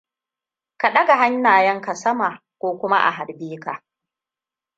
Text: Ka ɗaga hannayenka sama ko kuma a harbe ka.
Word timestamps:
Ka 0.77 0.87
ɗaga 0.93 1.15
hannayenka 1.17 1.95
sama 1.95 2.41
ko 2.59 2.77
kuma 2.79 2.97
a 3.07 3.11
harbe 3.11 3.57
ka. 3.61 3.83